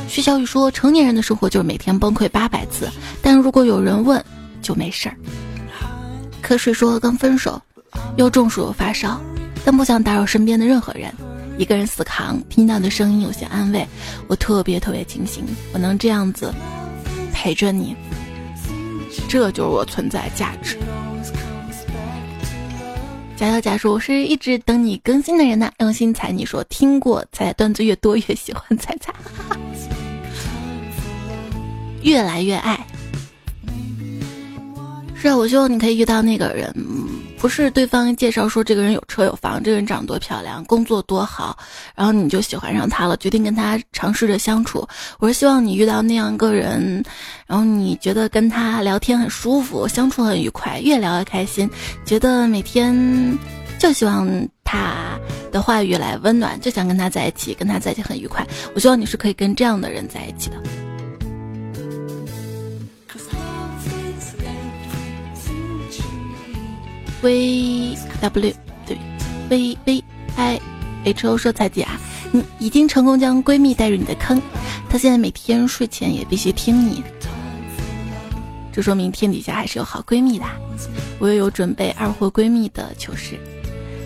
[0.07, 2.89] 徐小雨说，成年人的生活就是每天崩溃八百次，
[3.21, 4.19] 但如果有人问，
[4.63, 5.15] 就没事儿。
[6.41, 7.61] 瞌睡说刚分手。
[8.17, 9.21] 又中暑又发烧，
[9.63, 11.13] 但不想打扰身边的任何人，
[11.57, 12.41] 一个人死扛。
[12.49, 13.87] 听到的声音有些安慰，
[14.27, 15.43] 我特别特别庆幸
[15.73, 16.53] 我能这样子
[17.33, 17.95] 陪着你，
[19.27, 20.77] 这就是我存在价值。
[23.37, 25.69] 假小假说，我是一直等你更新的人呢。
[25.79, 29.13] 用心踩你说听过，踩段子越多越喜欢踩踩，
[32.01, 32.79] 越来越爱。
[35.15, 36.73] 是啊，我希望你可以遇到那个人。
[37.45, 41.55] 不是对方介绍说这个人有车有房，这个人长得多漂亮，工作多好，
[41.93, 44.83] 然后你就喜欢上他了，决定跟他尝试着相处。
[45.19, 47.03] 我是希望你遇到那样一个人，
[47.45, 51.69] 然后你觉得跟他聊天很舒服，相处很愉快，越聊越开心，
[52.03, 53.37] 觉得每天
[53.77, 54.27] 就希望
[54.63, 55.15] 他
[55.51, 58.43] 的话语来温暖，就想跟他在一起，跟他在一起很愉快。
[58.73, 60.55] 我希望你是可以跟这样的人在一起的。
[67.25, 68.53] V w
[68.85, 68.97] 对
[69.49, 70.03] ，v v
[70.35, 70.59] i
[71.03, 71.99] h o 说彩姐啊，
[72.31, 74.39] 你已经成功将闺蜜带入你的坑，
[74.87, 77.03] 她现在每天睡前也必须听你，
[78.71, 80.45] 这说明天底下还是有好闺蜜的。
[81.17, 83.39] 我也有准备二货闺蜜的糗事。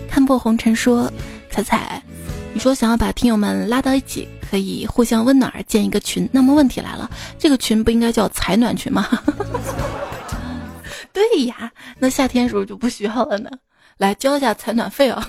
[0.08, 1.12] 看破红尘说，
[1.50, 2.02] 彩彩，
[2.54, 9.06] 你说想要把听友们拉到一起，可以互相温暖而建一个群，那么问题来了，这个群不应该叫采暖群吗？
[11.14, 13.50] 对呀，那夏天时候就不需要了呢。
[13.98, 15.22] 来交一下采暖费哦。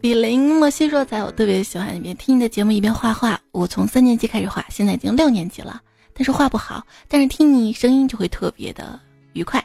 [0.00, 3.38] 比林莫西说：“仔，我特别喜欢一边听你的节目一边画画。
[3.52, 5.80] 我从三年级开始画，现在已经六年级了，
[6.12, 6.84] 但是画不好。
[7.08, 8.98] 但是听你声音就会特别的
[9.32, 9.64] 愉快。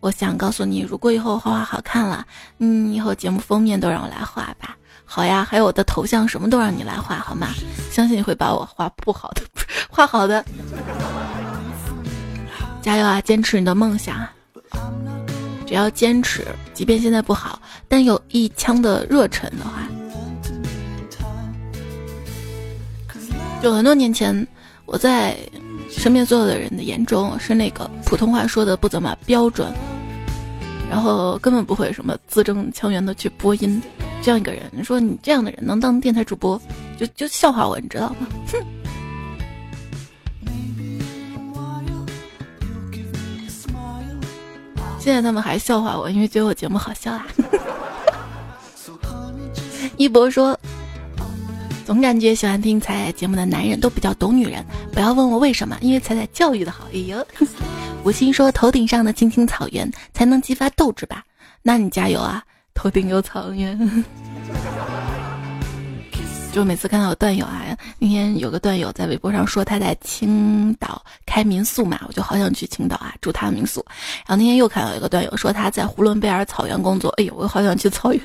[0.00, 2.26] 我想告诉你，如果以后画画好看了，
[2.58, 4.76] 嗯，以后节目封面都让我来画吧。
[5.04, 7.48] 好呀，还有我的头像什么都让你来画好吗？
[7.90, 9.42] 相信你会把我画不好的
[9.90, 10.44] 画好的。”
[12.84, 13.18] 加油啊！
[13.22, 14.28] 坚持你的梦想，
[15.66, 17.58] 只要坚持，即便现在不好，
[17.88, 19.88] 但有一腔的热忱的话，
[23.62, 24.46] 就很多年前，
[24.84, 25.34] 我在
[25.88, 29.72] 身边所有的人的眼中是那个普通话说的不怎么标准，
[30.90, 33.80] 然后根本不会什么字正腔圆的去播音，
[34.20, 36.60] 这样一个人，你说你这样的人能当电台主播，
[36.98, 38.26] 就就笑话我，你知道吗？
[38.52, 38.83] 哼。
[45.04, 47.26] 现在他们还笑话我，因为觉得我节目好笑啊。
[49.98, 50.58] 一博说，
[51.84, 54.64] 总感觉喜欢听彩彩节目的男人都比较懂女人。
[54.94, 56.86] 不要问我为什么，因为彩彩教育的好。
[56.90, 57.22] 哎呦，
[58.02, 61.22] 吴昕说，头顶上的青青草原才能激发斗志吧？
[61.60, 62.42] 那你加油啊，
[62.72, 63.78] 头顶有草原。
[66.54, 67.64] 就每次看到有段友啊，
[67.98, 73.84] 那天有个段友在微博上说他在青岛开民宿嘛，我就好想去青岛啊，住他民宿。
[74.18, 78.22] 然后那天又看到一个段友说他在呼伦贝尔草原工作，哎呦，我好想去草原。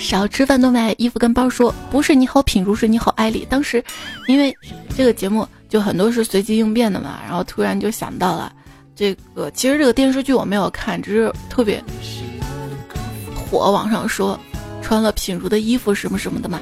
[0.00, 3.46] 少吃饭多买衣服跟包，说不是你好品如是你好艾丽。
[3.48, 3.80] 当时
[4.26, 4.52] 因为
[4.96, 8.52] 这个节目就很多是随机应变的嘛，然后突然就想到了
[8.96, 11.80] 这个，其实这个电视剧我没有看，只是特别。
[13.50, 14.38] 火网上说，
[14.82, 16.60] 穿了品如的衣服什么什么的嘛。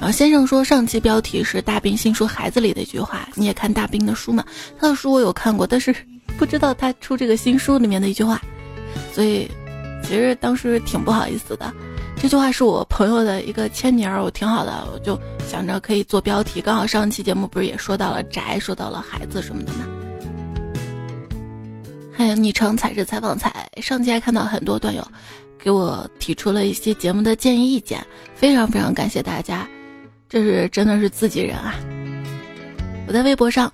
[0.00, 4.44] 然后先生说，上期标题是大兵新书《孩子》里的一句话，你也看大兵的书嘛？
[4.78, 5.94] 他的书我有看过，但是
[6.38, 8.40] 不知道他出这个新书里面的一句话，
[9.12, 9.50] 所以
[10.04, 11.72] 其实当时挺不好意思的。
[12.20, 15.18] 这句话是我朋友的一个签名儿，我挺好的，我就
[15.48, 16.60] 想着可以做标题。
[16.60, 19.84] 刚好上期节目不是也说到了宅，说到了孩子什么的吗？
[22.18, 25.06] 还有昵称才是采访彩，上期还看到很多段友
[25.56, 28.04] 给我提出了一些节目的建议意见，
[28.34, 29.68] 非常非常感谢大家，
[30.28, 31.76] 这是真的是自己人啊！
[33.06, 33.72] 我在微博上，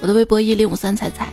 [0.00, 1.28] 我的微博一零五三彩彩。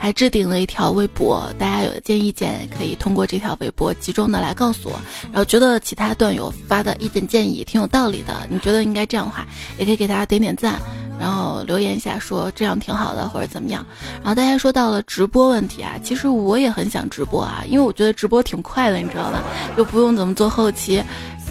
[0.00, 4.98] 还置顶了一条微博，大家有的建议意见可以通过这条微博集中的来告诉我。
[5.24, 9.46] 然后觉得其他段友发的意见建议挺有道理的，你觉得应该这样的话，
[9.78, 10.80] 也可以给大家点点赞，
[11.20, 13.84] 然后留言一下说这样挺好的或者怎么样。
[14.22, 19.42] 然后大家说到了直播问题啊，其实我也很想直播啊，因为我觉得直播挺快的，你知道吧？
[19.76, 21.04] 又不用怎么做后期，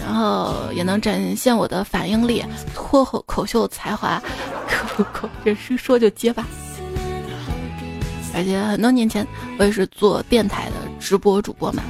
[0.04, 2.44] 然后也能展现我的反应力、
[2.74, 4.20] 脱口秀才华，
[4.66, 6.44] 口口这说就结巴。
[8.34, 9.26] 而且很多年前，
[9.58, 11.82] 我也是做电台的直播主播嘛。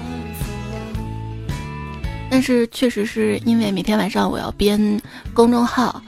[2.30, 5.00] 但是确实是因为每天晚上我要编
[5.34, 6.00] 公众号，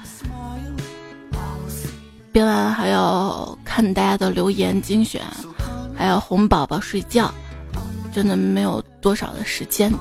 [2.30, 5.20] 编完还要看大家的留言精选，
[5.94, 7.32] 还要哄宝宝睡觉，
[8.12, 9.92] 真的没有多少的时间。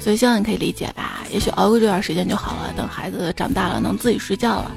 [0.00, 2.72] 所以希望你可以理解吧，也许熬过这段时间就好了。
[2.76, 4.70] 等孩子长大了，能自己睡觉了。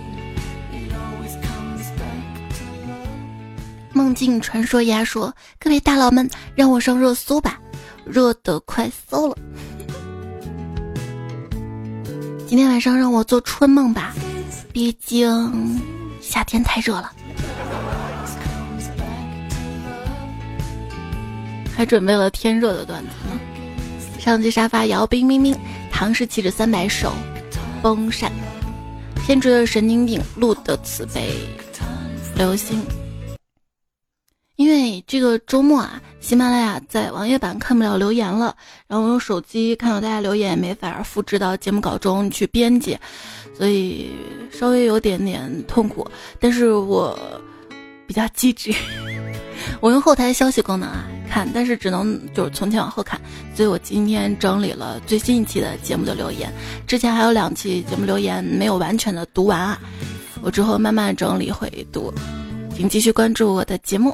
[3.91, 7.59] 梦境传说鸭说：“各位大佬们，让我上热搜吧，
[8.05, 9.35] 热得快搜了。
[12.47, 14.13] 今天晚上让我做春梦吧，
[14.71, 15.81] 毕竟
[16.21, 17.11] 夏天太热了。”
[21.75, 23.39] 还准备了天热的段子呢。
[24.19, 25.57] 上期沙发摇冰冰冰，
[25.91, 27.13] 唐氏气质三百首，
[27.81, 28.31] 风扇，
[29.25, 31.33] 天竺的神经病，路的慈悲，
[32.35, 32.81] 流星。
[34.59, 38.53] 因为这个周末啊，喜马拉雅在网页版看不了留言了，
[38.87, 42.99] 然后我用手机看到大家留言没法复制到节目稿中去编辑，
[43.57, 44.11] 所以
[44.51, 46.05] 稍微有点点痛苦。
[46.41, 47.17] 但是我
[48.05, 48.75] 比较机智，
[49.79, 53.17] 我用后台消息功能啊看，但是只能就是从前往后看，
[53.55, 56.53] 所以我今天整理了最新一期的节目的留言，
[56.85, 59.79] 之前还有两期节目留言没有完全的读完啊，
[60.41, 62.13] 我之后慢慢整理会读，
[62.75, 64.13] 请继续关注我的节目。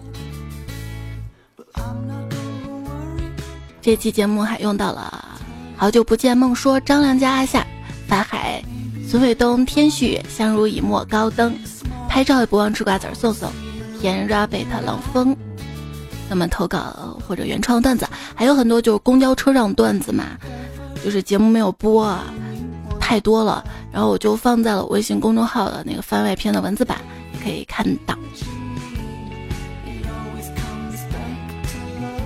[3.81, 5.39] 这期节目还用到了
[5.77, 7.65] “好久不见”梦说、张良家阿夏、
[8.07, 8.63] 法海、
[9.07, 11.53] 孙卫东、天旭、相濡以沫、高登，
[12.09, 13.51] 拍照也不忘吃瓜子儿，送送
[14.01, 15.35] 田 rabbit 冷风。
[16.27, 20.23] 那么投稿或者原创段子还有很多，就是公交车上段子嘛，
[21.03, 22.23] 就是节目没有播，啊
[22.99, 26.97] 太多了，然后我就放在了微信公众号的那个番外篇的文字版，
[27.43, 28.17] 可以看到。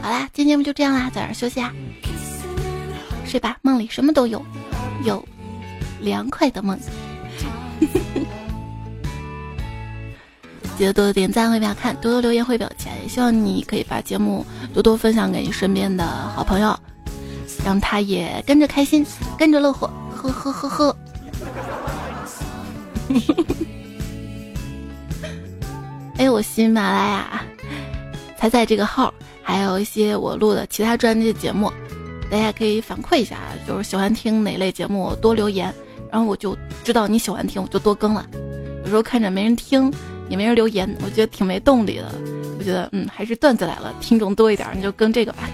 [0.09, 1.71] 好啦，今天节目就这样啦，早点休息啊，
[3.27, 4.43] 睡吧，梦里什么都有，
[5.05, 5.23] 有
[6.01, 6.75] 凉快的梦。
[10.75, 14.43] 记得多多点赞会表看，多多留言会表钱，也希望你可以把节目
[14.73, 16.03] 多多分享给你身边的
[16.35, 16.75] 好朋友，
[17.63, 19.05] 让他也跟着开心，
[19.37, 20.97] 跟着乐呵，呵呵呵呵。
[26.17, 27.43] 哎，我喜马拉雅
[28.39, 29.13] 才在这个号。
[29.49, 31.71] 还有一些我录的其他专辑节目，
[32.29, 35.73] 大家可以反馈一下，就是喜欢听哪类节目多留言，
[36.11, 38.23] 然后我就知道你喜欢听，我就多更了。
[38.83, 39.91] 有时候看着没人听，
[40.29, 42.13] 也没人留言，我觉得挺没动力的。
[42.59, 45.49] 我觉得嗯，还是段子来了，听众多一点，你就更这个吧。